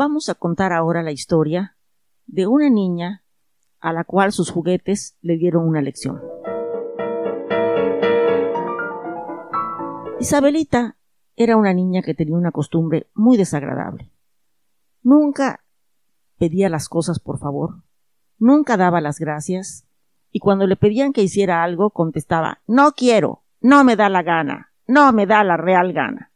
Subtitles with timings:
[0.00, 1.74] Vamos a contar ahora la historia
[2.28, 3.24] de una niña
[3.80, 6.22] a la cual sus juguetes le dieron una lección.
[10.20, 10.94] Isabelita
[11.34, 14.12] era una niña que tenía una costumbre muy desagradable.
[15.02, 15.64] Nunca
[16.38, 17.82] pedía las cosas por favor,
[18.38, 19.84] nunca daba las gracias,
[20.30, 24.70] y cuando le pedían que hiciera algo contestaba No quiero, no me da la gana,
[24.86, 26.30] no me da la real gana.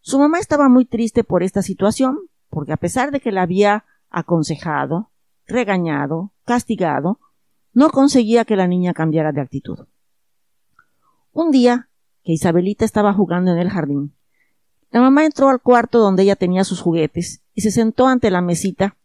[0.00, 3.84] Su mamá estaba muy triste por esta situación, porque a pesar de que la había
[4.10, 5.10] aconsejado,
[5.46, 7.18] regañado, castigado,
[7.72, 9.86] no conseguía que la niña cambiara de actitud.
[11.32, 11.88] Un día,
[12.22, 14.14] que Isabelita estaba jugando en el jardín,
[14.90, 18.40] la mamá entró al cuarto donde ella tenía sus juguetes y se sentó ante la
[18.40, 18.96] mesita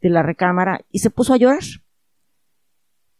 [0.00, 1.62] de la recámara y se puso a llorar.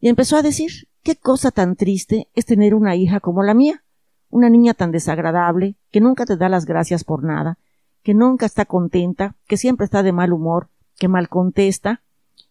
[0.00, 3.84] Y empezó a decir, qué cosa tan triste es tener una hija como la mía,
[4.30, 7.58] una niña tan desagradable, que nunca te da las gracias por nada,
[8.02, 12.02] que nunca está contenta, que siempre está de mal humor, que mal contesta,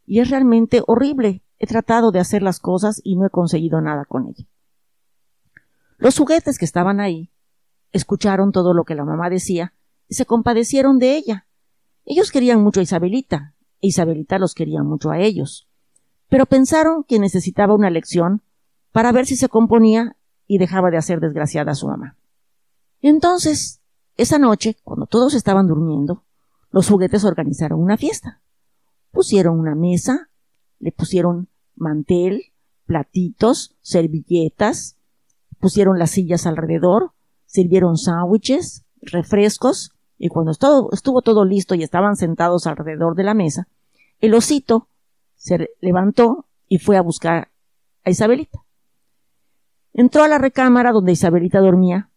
[0.05, 1.41] y es realmente horrible.
[1.59, 4.45] He tratado de hacer las cosas y no he conseguido nada con ella.
[5.97, 7.31] Los juguetes que estaban ahí
[7.91, 9.73] escucharon todo lo que la mamá decía
[10.07, 11.45] y se compadecieron de ella.
[12.05, 15.67] Ellos querían mucho a Isabelita, e Isabelita los quería mucho a ellos.
[16.29, 18.41] Pero pensaron que necesitaba una lección
[18.91, 20.15] para ver si se componía
[20.47, 22.17] y dejaba de hacer desgraciada a su mamá.
[23.01, 23.80] Entonces,
[24.17, 26.23] esa noche, cuando todos estaban durmiendo,
[26.69, 28.41] los juguetes organizaron una fiesta.
[29.11, 30.29] Pusieron una mesa,
[30.79, 32.53] le pusieron mantel,
[32.85, 34.97] platitos, servilletas,
[35.59, 37.11] pusieron las sillas alrededor,
[37.45, 43.67] sirvieron sándwiches, refrescos, y cuando estuvo todo listo y estaban sentados alrededor de la mesa,
[44.19, 44.87] el osito
[45.35, 47.49] se levantó y fue a buscar
[48.03, 48.59] a Isabelita.
[49.93, 52.11] Entró a la recámara donde Isabelita dormía,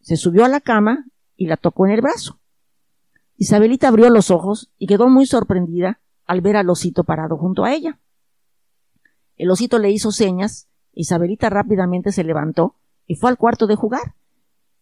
[0.00, 1.06] se subió a la cama
[1.36, 2.40] y la tocó en el brazo.
[3.36, 7.72] Isabelita abrió los ojos y quedó muy sorprendida al ver al osito parado junto a
[7.72, 8.00] ella.
[9.36, 14.14] El osito le hizo señas, Isabelita rápidamente se levantó y fue al cuarto de jugar.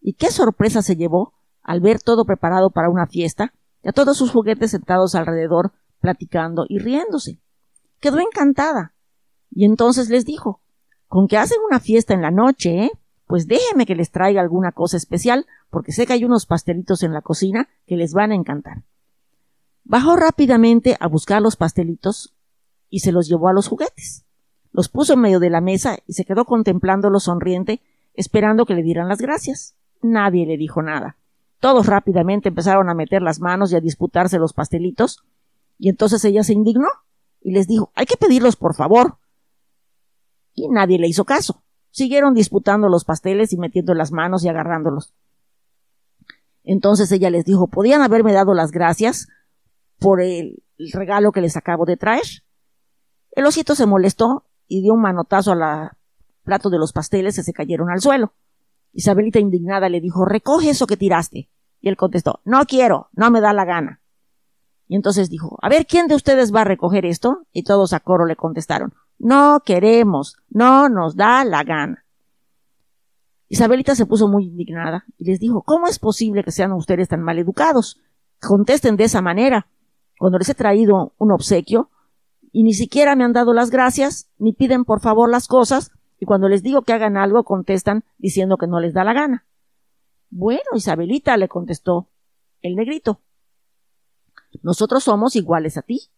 [0.01, 3.53] Y qué sorpresa se llevó al ver todo preparado para una fiesta
[3.83, 7.41] y a todos sus juguetes sentados alrededor, platicando y riéndose.
[8.01, 8.95] Quedó encantada.
[9.51, 10.61] Y entonces les dijo
[11.09, 12.91] con que hacen una fiesta en la noche, ¿eh?
[13.27, 17.13] Pues déjeme que les traiga alguna cosa especial, porque sé que hay unos pastelitos en
[17.13, 18.83] la cocina que les van a encantar.
[19.85, 22.35] Bajó rápidamente a buscar los pastelitos
[22.91, 24.25] y se los llevó a los juguetes.
[24.73, 27.81] Los puso en medio de la mesa y se quedó contemplándolos sonriente,
[28.15, 29.75] esperando que le dieran las gracias.
[30.03, 31.17] Nadie le dijo nada.
[31.61, 35.25] Todos rápidamente empezaron a meter las manos y a disputarse los pastelitos,
[35.79, 36.89] y entonces ella se indignó
[37.41, 39.17] y les dijo hay que pedirlos por favor.
[40.55, 41.64] Y nadie le hizo caso.
[41.95, 45.15] Siguieron disputando los pasteles y metiendo las manos y agarrándolos.
[46.65, 49.29] Entonces ella les dijo podían haberme dado las gracias
[50.01, 52.25] por el, regalo que les acabo de traer.
[53.31, 55.93] El osito se molestó y dio un manotazo al
[56.43, 58.35] plato de los pasteles y se cayeron al suelo.
[58.93, 61.49] Isabelita indignada le dijo recoge eso que tiraste.
[61.79, 64.03] Y él contestó no quiero, no me da la gana.
[64.89, 67.47] Y entonces dijo a ver quién de ustedes va a recoger esto.
[67.53, 72.05] Y todos a coro le contestaron no queremos, no nos da la gana.
[73.49, 77.23] Isabelita se puso muy indignada y les dijo ¿Cómo es posible que sean ustedes tan
[77.23, 78.01] mal educados?
[78.41, 79.69] Contesten de esa manera
[80.19, 81.91] cuando les he traído un obsequio
[82.53, 86.25] y ni siquiera me han dado las gracias, ni piden por favor las cosas, y
[86.25, 89.45] cuando les digo que hagan algo contestan diciendo que no les da la gana.
[90.31, 92.09] Bueno, Isabelita, le contestó
[92.63, 93.21] el negrito.
[94.63, 96.11] Nosotros somos iguales a ti.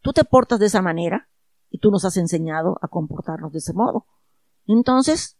[0.00, 1.28] Tú te portas de esa manera
[1.72, 4.06] y tú nos has enseñado a comportarnos de ese modo.
[4.66, 5.38] Entonces,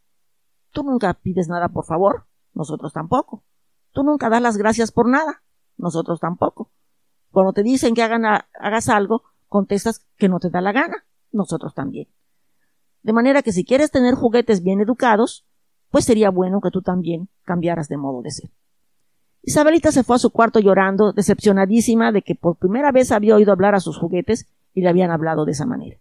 [0.71, 3.43] tú nunca pides nada por favor, nosotros tampoco.
[3.91, 5.43] Tú nunca das las gracias por nada,
[5.77, 6.71] nosotros tampoco.
[7.31, 11.05] Cuando te dicen que hagas algo, contestas que no te da la gana.
[11.31, 12.07] Nosotros también.
[13.03, 15.45] De manera que si quieres tener juguetes bien educados,
[15.89, 18.51] pues sería bueno que tú también cambiaras de modo de ser.
[19.43, 23.51] Isabelita se fue a su cuarto llorando, decepcionadísima de que por primera vez había oído
[23.51, 25.99] hablar a sus juguetes y le habían hablado de esa manera.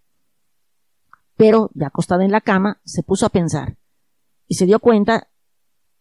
[1.43, 3.77] Pero, ya acostada en la cama, se puso a pensar
[4.47, 5.27] y se dio cuenta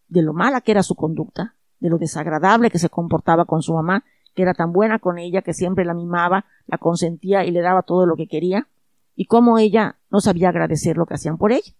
[0.06, 3.74] de lo mala que era su conducta, de lo desagradable que se comportaba con su
[3.74, 4.04] mamá
[4.36, 7.82] que era tan buena con ella, que siempre la mimaba, la consentía y le daba
[7.82, 8.68] todo lo que quería,
[9.16, 11.72] y cómo ella no sabía agradecer lo que hacían por ella.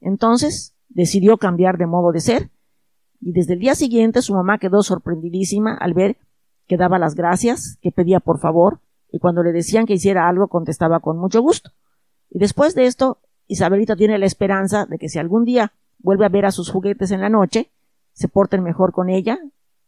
[0.00, 2.50] Entonces decidió cambiar de modo de ser,
[3.20, 6.18] y desde el día siguiente su mamá quedó sorprendidísima al ver
[6.66, 8.80] que daba las gracias, que pedía por favor,
[9.12, 11.70] y cuando le decían que hiciera algo contestaba con mucho gusto.
[12.34, 16.28] Y después de esto, Isabelita tiene la esperanza de que si algún día vuelve a
[16.28, 17.70] ver a sus juguetes en la noche,
[18.12, 19.38] se porten mejor con ella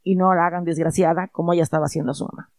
[0.05, 2.51] y no la hagan desgraciada como ella estaba haciendo a su mamá.